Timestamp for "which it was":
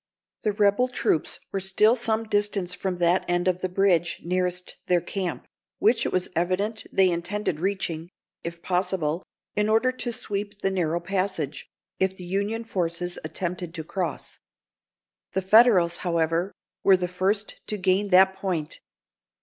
5.77-6.27